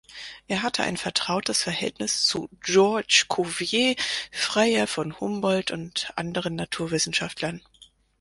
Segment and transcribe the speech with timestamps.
[0.47, 3.95] Er hatte ein vertrautes Verhältnis zu Georges Cuvier,
[4.31, 7.61] Freiherr von Humboldt und anderen Naturwissenschaftlern.